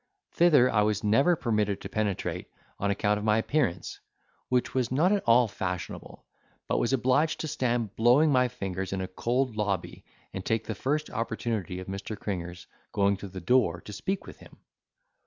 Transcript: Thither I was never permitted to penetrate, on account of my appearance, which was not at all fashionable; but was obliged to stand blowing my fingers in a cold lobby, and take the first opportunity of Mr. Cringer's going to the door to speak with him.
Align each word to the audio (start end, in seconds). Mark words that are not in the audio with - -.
Thither 0.31 0.67
I 0.67 0.81
was 0.81 1.03
never 1.03 1.35
permitted 1.35 1.79
to 1.81 1.87
penetrate, 1.87 2.47
on 2.79 2.89
account 2.89 3.19
of 3.19 3.23
my 3.23 3.37
appearance, 3.37 3.99
which 4.49 4.73
was 4.73 4.91
not 4.91 5.11
at 5.11 5.23
all 5.27 5.47
fashionable; 5.47 6.25
but 6.67 6.79
was 6.79 6.91
obliged 6.91 7.39
to 7.41 7.47
stand 7.47 7.95
blowing 7.95 8.31
my 8.31 8.47
fingers 8.47 8.93
in 8.93 9.01
a 9.01 9.07
cold 9.07 9.55
lobby, 9.55 10.03
and 10.33 10.43
take 10.43 10.63
the 10.65 10.73
first 10.73 11.11
opportunity 11.11 11.77
of 11.79 11.85
Mr. 11.85 12.17
Cringer's 12.17 12.65
going 12.91 13.15
to 13.17 13.27
the 13.27 13.41
door 13.41 13.79
to 13.81 13.93
speak 13.93 14.25
with 14.25 14.39
him. 14.39 14.57